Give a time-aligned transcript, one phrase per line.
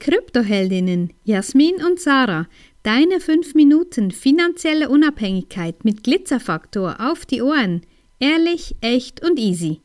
[0.00, 2.48] Kryptoheldinnen Jasmin und Sarah.
[2.82, 7.82] Deine 5 Minuten finanzielle Unabhängigkeit mit Glitzerfaktor auf die Ohren.
[8.18, 9.82] Ehrlich, echt und easy.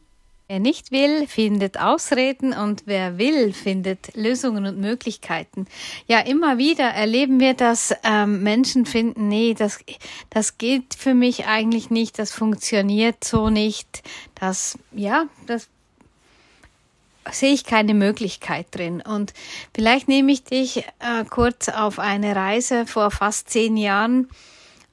[0.47, 5.65] Wer nicht will, findet Ausreden und wer will, findet Lösungen und Möglichkeiten.
[6.05, 9.79] Ja, immer wieder erleben wir, dass ähm, Menschen finden, nee, das,
[10.29, 14.03] das geht für mich eigentlich nicht, das funktioniert so nicht,
[14.35, 15.67] das, ja, das
[17.31, 19.01] sehe ich keine Möglichkeit drin.
[19.01, 19.33] Und
[19.73, 24.29] vielleicht nehme ich dich äh, kurz auf eine Reise vor fast zehn Jahren,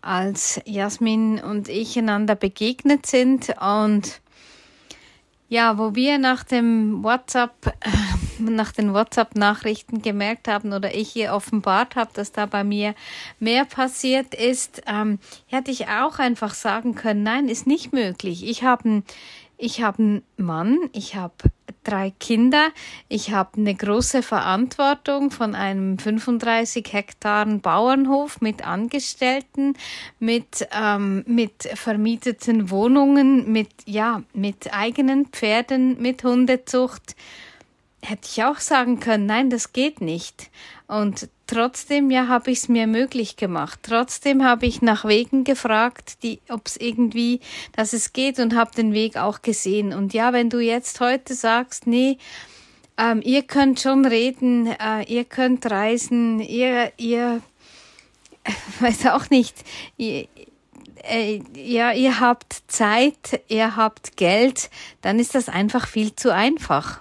[0.01, 4.21] als Jasmin und ich einander begegnet sind und
[5.53, 7.91] ja, wo wir nach dem WhatsApp, äh,
[8.39, 12.95] nach den WhatsApp-Nachrichten gemerkt haben oder ich hier offenbart habe, dass da bei mir
[13.39, 18.49] mehr passiert ist, ähm, hätte ich auch einfach sagen können, nein, ist nicht möglich.
[18.49, 19.03] Ich habe
[19.63, 21.35] ich habe einen Mann, ich habe
[21.85, 22.71] drei Kinder,
[23.09, 29.75] ich habe eine große Verantwortung von einem 35 Hektaren Bauernhof mit Angestellten,
[30.19, 37.15] mit, ähm, mit vermieteten Wohnungen, mit, ja, mit eigenen Pferden, mit Hundezucht.
[38.05, 40.51] Hätte ich auch sagen können, nein, das geht nicht.
[40.89, 43.79] Und trotzdem ja habe ich es mir möglich gemacht.
[43.83, 47.41] Trotzdem habe ich nach Wegen gefragt, ob es irgendwie,
[47.77, 49.93] dass es geht und habe den Weg auch gesehen.
[49.93, 52.19] Und ja, wenn du jetzt heute sagst, nee,
[52.99, 57.41] ähm, ihr könnt schon reden, äh, ihr könnt reisen, ihr, ihr,
[58.81, 59.55] weiß auch nicht,
[59.97, 60.27] ihr,
[61.05, 64.71] äh, ja, ihr habt Zeit, ihr habt Geld,
[65.01, 67.01] dann ist das einfach viel zu einfach.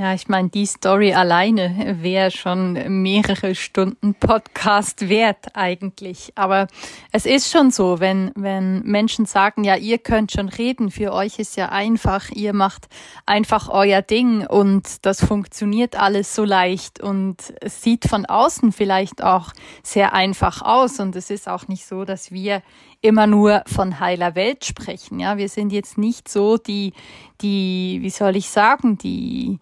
[0.00, 6.30] Ja, ich meine, die Story alleine wäre schon mehrere Stunden Podcast wert eigentlich.
[6.36, 6.68] Aber
[7.10, 11.40] es ist schon so, wenn, wenn Menschen sagen, ja, ihr könnt schon reden, für euch
[11.40, 12.86] ist ja einfach, ihr macht
[13.26, 19.24] einfach euer Ding und das funktioniert alles so leicht und es sieht von außen vielleicht
[19.24, 22.62] auch sehr einfach aus und es ist auch nicht so, dass wir
[23.00, 25.18] immer nur von heiler Welt sprechen.
[25.18, 26.92] Ja, wir sind jetzt nicht so die,
[27.40, 29.58] die, wie soll ich sagen, die,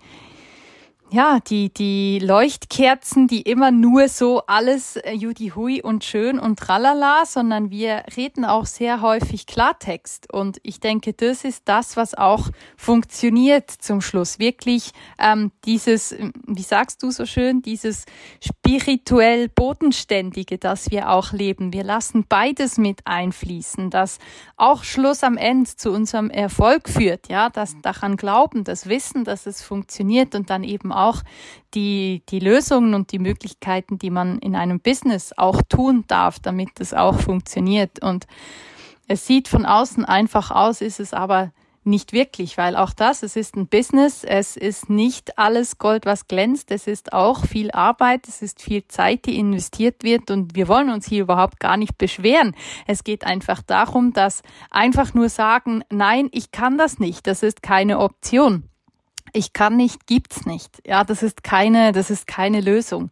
[1.10, 6.58] ja, die, die Leuchtkerzen, die immer nur so alles äh, Judy Hui und schön und
[6.58, 10.32] tralala, sondern wir reden auch sehr häufig Klartext.
[10.32, 14.40] Und ich denke, das ist das, was auch funktioniert zum Schluss.
[14.40, 14.90] Wirklich
[15.20, 18.04] ähm, dieses, wie sagst du so schön, dieses
[18.40, 21.72] spirituell Bodenständige, das wir auch leben.
[21.72, 24.18] Wir lassen beides mit einfließen, das
[24.56, 27.28] auch Schluss am Ende zu unserem Erfolg führt.
[27.28, 31.05] Ja, das daran glauben, das Wissen, dass es funktioniert und dann eben auch
[31.74, 36.80] die, die Lösungen und die Möglichkeiten, die man in einem Business auch tun darf, damit
[36.80, 38.02] es auch funktioniert.
[38.02, 38.26] Und
[39.08, 41.52] es sieht von außen einfach aus, ist es aber
[41.86, 46.26] nicht wirklich, weil auch das, es ist ein Business, es ist nicht alles Gold, was
[46.26, 50.66] glänzt, es ist auch viel Arbeit, es ist viel Zeit, die investiert wird und wir
[50.66, 52.56] wollen uns hier überhaupt gar nicht beschweren.
[52.86, 57.62] Es geht einfach darum, dass einfach nur sagen, nein, ich kann das nicht, das ist
[57.62, 58.68] keine Option
[59.36, 60.82] ich kann nicht, gibt's nicht.
[60.86, 63.10] Ja, das ist keine, das ist keine Lösung.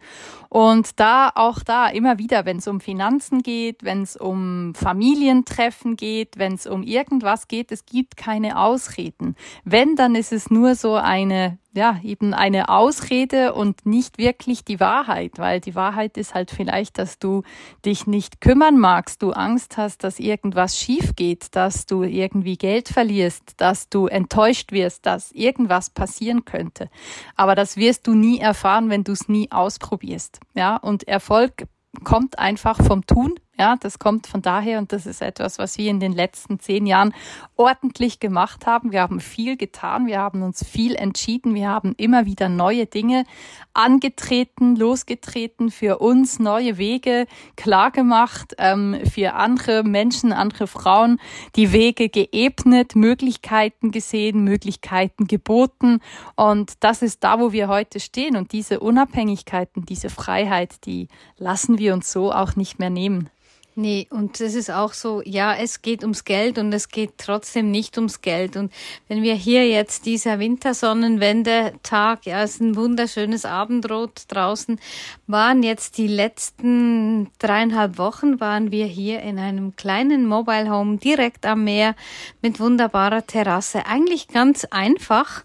[0.49, 5.97] Und da, auch da, immer wieder, wenn es um Finanzen geht, wenn es um Familientreffen
[5.97, 9.37] geht, wenn es um irgendwas geht, es gibt keine Ausreden.
[9.65, 14.79] Wenn, dann ist es nur so eine ja, eben eine Ausrede und nicht wirklich die
[14.79, 17.43] Wahrheit, weil die Wahrheit ist halt vielleicht, dass du
[17.85, 22.89] dich nicht kümmern magst, du Angst hast, dass irgendwas schief geht, dass du irgendwie Geld
[22.89, 26.89] verlierst, dass du enttäuscht wirst, dass irgendwas passieren könnte.
[27.35, 30.39] Aber das wirst du nie erfahren, wenn du es nie ausprobierst.
[30.55, 31.67] Ja, und Erfolg
[32.05, 35.89] kommt einfach vom Tun ja, das kommt von daher und das ist etwas, was wir
[35.89, 37.15] in den letzten zehn Jahren
[37.57, 38.91] ordentlich gemacht haben.
[38.91, 43.25] Wir haben viel getan, wir haben uns viel entschieden, wir haben immer wieder neue Dinge
[43.73, 47.27] angetreten, losgetreten, für uns neue Wege
[47.57, 51.21] klar gemacht, ähm, für andere Menschen, andere Frauen
[51.55, 56.01] die Wege geebnet, Möglichkeiten gesehen, Möglichkeiten geboten
[56.35, 61.09] und das ist da, wo wir heute stehen und diese Unabhängigkeiten, diese Freiheit, die
[61.39, 63.31] lassen wir uns so auch nicht mehr nehmen.
[63.77, 67.73] Nee, und es ist auch so, ja, es geht ums Geld und es geht trotzdem
[67.73, 68.57] nicht ums Geld.
[68.57, 68.73] Und
[69.09, 74.79] wenn wir hier jetzt dieser Wintersonnenwende-Tag, ja, es ist ein wunderschönes Abendrot draußen,
[75.27, 81.45] waren jetzt die letzten dreieinhalb Wochen, waren wir hier in einem kleinen Mobile Home direkt
[81.45, 81.97] am Meer
[82.43, 83.87] mit wunderbarer Terrasse.
[83.87, 85.43] Eigentlich ganz einfach.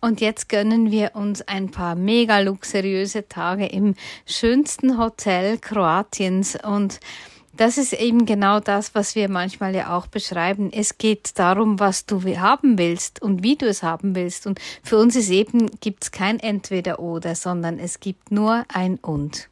[0.00, 3.94] Und jetzt gönnen wir uns ein paar mega luxuriöse Tage im
[4.26, 7.00] schönsten Hotel Kroatiens und
[7.56, 10.70] das ist eben genau das, was wir manchmal ja auch beschreiben.
[10.72, 14.46] Es geht darum, was du haben willst und wie du es haben willst.
[14.46, 19.48] Und für uns ist eben, gibt es kein Entweder-Oder, sondern es gibt nur ein Und.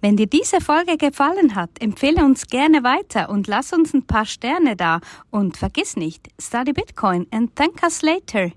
[0.00, 4.26] Wenn dir diese Folge gefallen hat, empfehle uns gerne weiter und lass uns ein paar
[4.26, 5.00] Sterne da.
[5.30, 8.50] Und vergiss nicht, study Bitcoin and thank us later.